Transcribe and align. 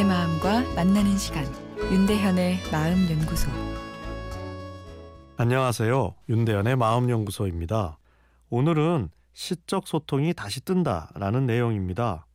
마음과 0.00 0.74
만나는 0.74 1.18
시간 1.18 1.44
윤대현의 1.78 2.58
마음 2.72 3.08
연구소 3.10 3.50
안녕하세요. 5.36 6.14
윤대현의 6.28 6.76
마음 6.76 7.10
연구소입니다. 7.10 7.98
오늘은 8.48 9.10
시적 9.34 9.86
소통이 9.86 10.32
다시 10.32 10.64
뜬다라는 10.64 11.46
내용입니다. 11.46 12.26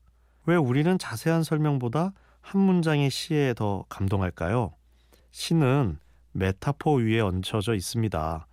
왜 0.46 0.56
우리는 0.56 0.98
자세한 0.98 1.44
설명보다 1.44 2.14
한 2.42 2.62
문장의 2.62 3.10
시에 3.10 3.54
더 3.54 3.86
감동할까요? 3.90 4.74
시는 5.32 5.98
메타포 6.34 6.98
위에 6.98 7.20
얹혀져 7.20 7.74
있습니다. 7.74 8.48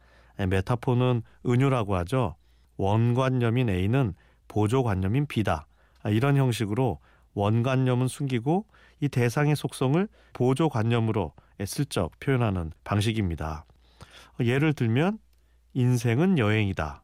메타포는 0.49 1.23
은유라고 1.47 1.95
하죠. 1.97 2.37
원관념인 2.79 3.69
A는 3.69 4.15
보조관념인 4.49 5.27
B다. 5.27 5.67
이런 6.07 6.37
형식으로 6.37 7.01
원관념은 7.35 8.09
숨기고 8.09 8.67
이 9.01 9.09
대상의 9.09 9.57
속성을 9.57 10.09
보조관념으로 10.33 11.33
슬쩍 11.67 12.19
표현하는 12.21 12.73
방식입니다. 12.85 13.65
예를 14.41 14.73
들면 14.73 15.19
인생은 15.75 16.39
여행이다. 16.39 17.03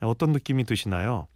어떤 0.00 0.32
느낌이 0.32 0.64
드시나요? 0.64 1.26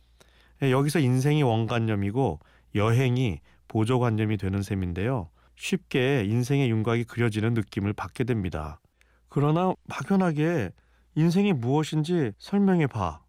여기서 0.62 1.00
인생이 1.00 1.42
원관념이고 1.42 2.40
여행이 2.74 3.40
보조관념이 3.68 4.37
되는 4.37 4.62
셈인데요. 4.62 5.28
쉽게 5.56 6.24
인생의 6.24 6.70
윤곽이 6.70 7.04
그려지는 7.04 7.54
느낌을 7.54 7.92
받게 7.92 8.24
됩니다. 8.24 8.80
그러나 9.28 9.74
막연하게 9.84 10.70
인생이 11.14 11.52
무엇인지 11.52 12.32
설명해 12.38 12.87
봐. 12.87 13.20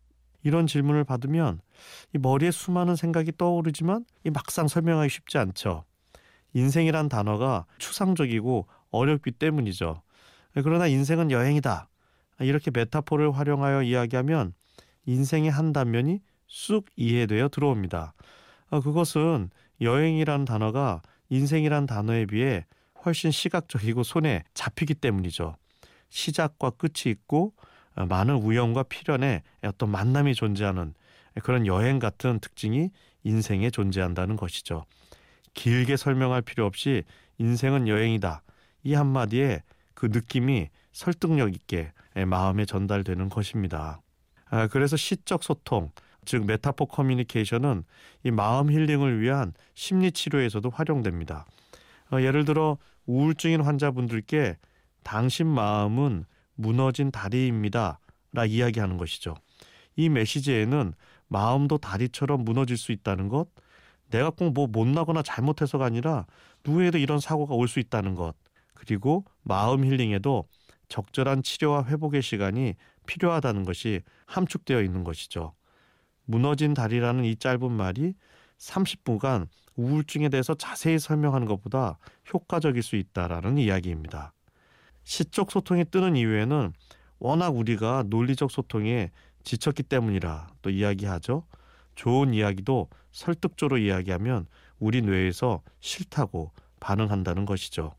이런 0.47 0.65
질문을 0.65 1.03
받으면 1.03 1.59
이 2.15 2.17
머리에 2.17 2.51
수많은 2.51 2.95
생각이 2.95 3.33
떠오르지만 3.37 4.05
이 4.23 4.29
막상 4.29 4.69
설명하기 4.69 5.09
쉽지 5.09 5.37
않죠. 5.37 5.83
인생이란 6.53 7.09
단어가 7.09 7.65
추상적이고 7.79 8.65
어렵기 8.89 9.31
때문이죠. 9.31 10.01
그러나 10.53 10.87
인생은 10.87 11.31
여행이다. 11.31 11.89
이렇게 12.39 12.71
메타포를 12.71 13.35
활용하여 13.35 13.83
이야기하면 13.83 14.53
인생의 15.05 15.51
한 15.51 15.73
단면이 15.73 16.21
쑥 16.47 16.85
이해되어 16.95 17.49
들어옵니다. 17.49 18.13
그것은 18.69 19.49
여행이란 19.81 20.45
단어가 20.45 21.01
인생이란 21.27 21.87
단어에 21.87 22.25
비해 22.25 22.65
훨씬 23.03 23.31
시각적이고 23.31 24.03
손에 24.03 24.45
잡히기 24.53 24.95
때문이죠. 24.95 25.57
시작과 26.07 26.69
끝이 26.71 27.11
있고 27.11 27.53
어, 27.57 27.61
많은 28.05 28.35
우연과 28.35 28.83
필연의 28.83 29.41
어떤 29.63 29.89
만남이 29.89 30.35
존재하는 30.35 30.93
그런 31.43 31.65
여행 31.65 31.99
같은 31.99 32.39
특징이 32.39 32.89
인생에 33.23 33.69
존재한다는 33.69 34.35
것이죠. 34.35 34.85
길게 35.53 35.97
설명할 35.97 36.41
필요 36.41 36.65
없이 36.65 37.03
인생은 37.39 37.87
여행이다. 37.87 38.43
이 38.83 38.93
한마디에 38.93 39.63
그 39.93 40.07
느낌이 40.07 40.69
설득력 40.91 41.53
있게 41.53 41.91
마음에 42.25 42.65
전달되는 42.65 43.29
것입니다. 43.29 44.01
아, 44.49 44.67
그래서 44.67 44.95
시적 44.95 45.43
소통, 45.43 45.91
즉 46.25 46.45
메타포 46.45 46.85
커뮤니케이션은 46.85 47.83
이 48.23 48.31
마음 48.31 48.71
힐링을 48.71 49.21
위한 49.21 49.53
심리 49.73 50.11
치료에서도 50.11 50.69
활용됩니다. 50.69 51.45
어, 52.11 52.21
예를 52.21 52.45
들어 52.45 52.77
우울증인 53.05 53.61
환자분들께 53.61 54.57
당신 55.03 55.47
마음은 55.47 56.25
무너진 56.57 57.11
다리입니다. 57.11 57.99
라 58.33 58.45
이야기하는 58.45 58.97
것이죠. 58.97 59.35
이 59.95 60.09
메시지에는 60.09 60.93
마음도 61.27 61.77
다리처럼 61.77 62.43
무너질 62.43 62.77
수 62.77 62.91
있다는 62.91 63.29
것, 63.29 63.47
내가 64.09 64.29
꼭 64.29 64.51
뭐 64.51 64.67
못나거나 64.67 65.21
잘못해서가 65.23 65.85
아니라 65.85 66.25
누구에도 66.65 66.97
이런 66.97 67.19
사고가 67.19 67.55
올 67.55 67.67
수 67.67 67.79
있다는 67.79 68.15
것, 68.15 68.35
그리고 68.73 69.25
마음 69.43 69.85
힐링에도 69.85 70.47
적절한 70.89 71.43
치료와 71.43 71.85
회복의 71.85 72.21
시간이 72.21 72.75
필요하다는 73.07 73.63
것이 73.65 74.01
함축되어 74.25 74.81
있는 74.81 75.03
것이죠. 75.03 75.53
무너진 76.25 76.73
다리라는 76.73 77.25
이 77.25 77.35
짧은 77.37 77.71
말이 77.71 78.13
30분간 78.57 79.47
우울증에 79.75 80.29
대해서 80.29 80.53
자세히 80.55 80.99
설명하는 80.99 81.47
것보다 81.47 81.97
효과적일 82.33 82.83
수 82.83 82.95
있다라는 82.95 83.57
이야기입니다. 83.57 84.33
시적 85.07 85.51
소통이 85.51 85.85
뜨는 85.85 86.17
이유에는 86.17 86.73
워낙 87.19 87.55
우리가 87.55 88.03
논리적 88.07 88.51
소통에 88.51 89.09
지쳤기 89.45 89.83
때문이라 89.83 90.49
또 90.61 90.69
이야기하죠. 90.69 91.45
좋은 91.95 92.33
이야기도 92.33 92.89
설득적으로 93.13 93.77
이야기하면 93.77 94.47
우리 94.79 95.01
뇌에서 95.01 95.61
싫다고 95.79 96.51
반응한다는 96.81 97.45
것이죠. 97.45 97.95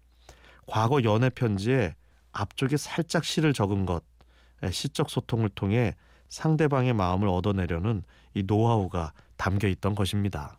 과거 0.66 1.02
연애 1.02 1.30
편지에 1.30 1.94
앞쪽에 2.32 2.76
살짝 2.76 3.24
시를 3.24 3.54
적은 3.54 3.86
것, 3.86 4.04
시적 4.70 5.08
소통을 5.08 5.48
통해 5.48 5.94
상대방의 6.28 6.92
마음을 6.92 7.26
얻어내려는 7.28 8.02
이 8.34 8.42
노하우가 8.46 9.14
담겨 9.38 9.66
있던 9.66 9.94
것입니다. 9.94 10.58